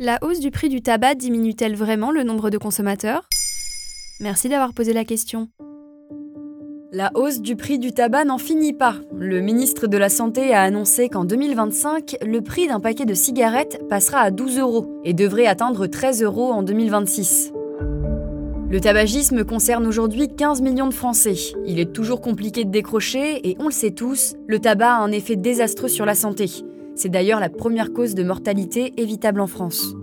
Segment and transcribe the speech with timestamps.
[0.00, 3.28] La hausse du prix du tabac diminue-t-elle vraiment le nombre de consommateurs?
[4.20, 5.48] Merci d'avoir posé la question.
[6.92, 8.94] La hausse du prix du tabac n'en finit pas.
[9.12, 13.80] Le ministre de la Santé a annoncé qu'en 2025, le prix d'un paquet de cigarettes
[13.88, 17.52] passera à 12 euros et devrait atteindre 13 euros en 2026.
[18.70, 21.34] Le tabagisme concerne aujourd'hui 15 millions de Français.
[21.66, 25.10] Il est toujours compliqué de décrocher et on le sait tous, le tabac a un
[25.10, 26.62] effet désastreux sur la santé.
[26.98, 29.94] C'est d'ailleurs la première cause de mortalité évitable en France.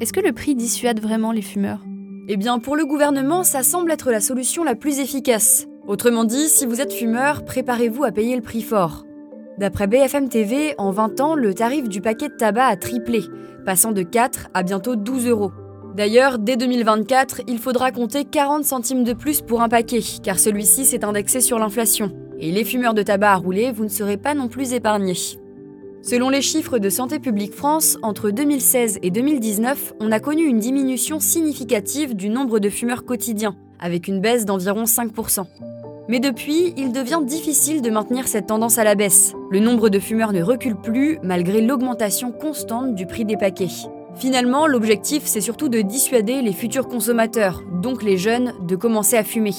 [0.00, 1.84] Est-ce que le prix dissuade vraiment les fumeurs?
[2.26, 5.68] Eh bien, pour le gouvernement, ça semble être la solution la plus efficace.
[5.86, 9.04] Autrement dit, si vous êtes fumeur, préparez-vous à payer le prix fort.
[9.58, 13.22] D'après BFM TV, en 20 ans, le tarif du paquet de tabac a triplé,
[13.64, 15.52] passant de 4 à bientôt 12 euros.
[15.94, 20.86] D'ailleurs, dès 2024, il faudra compter 40 centimes de plus pour un paquet, car celui-ci
[20.86, 22.10] s'est indexé sur l'inflation.
[22.40, 25.14] Et les fumeurs de tabac à rouler, vous ne serez pas non plus épargnés.
[26.08, 30.60] Selon les chiffres de Santé publique France, entre 2016 et 2019, on a connu une
[30.60, 35.46] diminution significative du nombre de fumeurs quotidiens, avec une baisse d'environ 5%.
[36.08, 39.34] Mais depuis, il devient difficile de maintenir cette tendance à la baisse.
[39.50, 43.66] Le nombre de fumeurs ne recule plus malgré l'augmentation constante du prix des paquets.
[44.14, 49.24] Finalement, l'objectif, c'est surtout de dissuader les futurs consommateurs, donc les jeunes, de commencer à
[49.24, 49.54] fumer.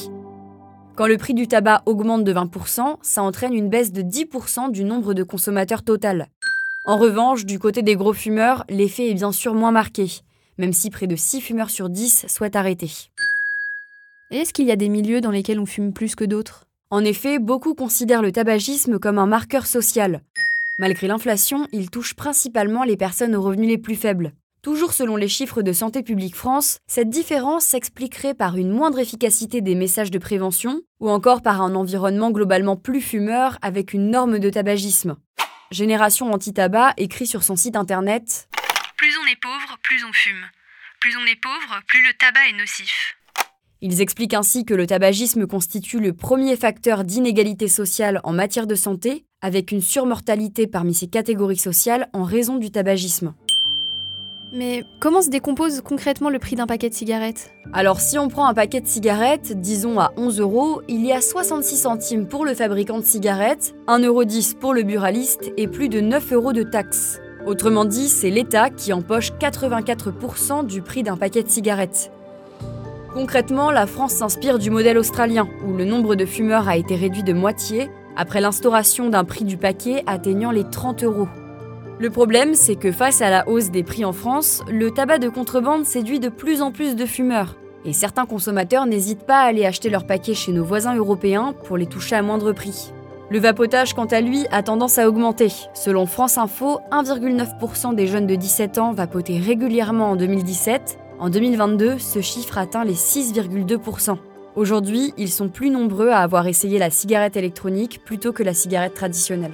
[0.98, 4.84] Quand le prix du tabac augmente de 20%, ça entraîne une baisse de 10% du
[4.84, 6.28] nombre de consommateurs total.
[6.88, 10.08] En revanche, du côté des gros fumeurs, l'effet est bien sûr moins marqué,
[10.58, 12.90] même si près de 6 fumeurs sur 10 souhaitent arrêter.
[14.32, 16.64] Et est-ce qu'il y a des milieux dans lesquels on fume plus que d'autres?
[16.90, 20.22] En effet, beaucoup considèrent le tabagisme comme un marqueur social.
[20.80, 24.32] Malgré l'inflation, il touche principalement les personnes aux revenus les plus faibles.
[24.62, 29.60] Toujours selon les chiffres de Santé publique France, cette différence s'expliquerait par une moindre efficacité
[29.60, 34.40] des messages de prévention ou encore par un environnement globalement plus fumeur avec une norme
[34.40, 35.18] de tabagisme.
[35.72, 38.48] Génération anti-tabac écrit sur son site internet
[38.96, 40.46] Plus on est pauvre, plus on fume.
[41.02, 43.18] Plus on est pauvre, plus le tabac est nocif.
[43.82, 48.76] Ils expliquent ainsi que le tabagisme constitue le premier facteur d'inégalité sociale en matière de
[48.76, 53.36] santé, avec une surmortalité parmi ces catégories sociales en raison du tabagisme.
[54.54, 57.52] Mais comment se décompose concrètement le prix d'un paquet de cigarettes?
[57.74, 61.20] Alors si on prend un paquet de cigarettes, disons à 11 euros, il y a
[61.20, 64.24] 66 centimes pour le fabricant de cigarettes, 1,10 euro
[64.60, 67.20] pour le buraliste et plus de 9 euros de taxes.
[67.46, 72.12] Autrement dit, c'est l'État qui empoche 84% du prix d'un paquet de cigarettes.
[73.14, 77.24] Concrètement, la France s'inspire du modèle australien, où le nombre de fumeurs a été réduit
[77.24, 81.28] de moitié après l'instauration d'un prix du paquet atteignant les 30 euros.
[82.00, 85.30] Le problème, c'est que face à la hausse des prix en France, le tabac de
[85.30, 87.56] contrebande séduit de plus en plus de fumeurs.
[87.86, 91.76] Et certains consommateurs n'hésitent pas à aller acheter leurs paquets chez nos voisins européens pour
[91.76, 92.94] les toucher à moindre prix.
[93.32, 95.52] Le vapotage, quant à lui, a tendance à augmenter.
[95.74, 101.00] Selon France Info, 1,9% des jeunes de 17 ans vapotaient régulièrement en 2017.
[101.20, 104.18] En 2022, ce chiffre atteint les 6,2%.
[104.56, 108.94] Aujourd'hui, ils sont plus nombreux à avoir essayé la cigarette électronique plutôt que la cigarette
[108.94, 109.54] traditionnelle.